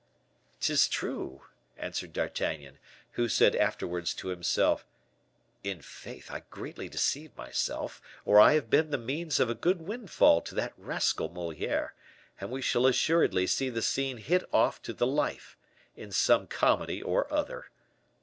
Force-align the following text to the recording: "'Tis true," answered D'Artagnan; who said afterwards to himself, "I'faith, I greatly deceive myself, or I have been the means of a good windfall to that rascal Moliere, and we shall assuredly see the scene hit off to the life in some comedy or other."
"'Tis 0.59 0.87
true," 0.89 1.43
answered 1.77 2.11
D'Artagnan; 2.11 2.79
who 3.11 3.29
said 3.29 3.55
afterwards 3.55 4.15
to 4.15 4.29
himself, 4.29 4.83
"I'faith, 5.63 6.31
I 6.31 6.39
greatly 6.49 6.89
deceive 6.89 7.37
myself, 7.37 8.01
or 8.25 8.39
I 8.39 8.53
have 8.53 8.67
been 8.71 8.89
the 8.89 8.97
means 8.97 9.39
of 9.39 9.47
a 9.47 9.53
good 9.53 9.79
windfall 9.83 10.41
to 10.41 10.55
that 10.55 10.73
rascal 10.75 11.29
Moliere, 11.29 11.93
and 12.39 12.49
we 12.49 12.63
shall 12.63 12.87
assuredly 12.87 13.45
see 13.45 13.69
the 13.69 13.83
scene 13.83 14.17
hit 14.17 14.43
off 14.51 14.81
to 14.81 14.93
the 14.93 15.05
life 15.05 15.55
in 15.95 16.11
some 16.11 16.47
comedy 16.47 16.99
or 17.03 17.31
other." 17.31 17.69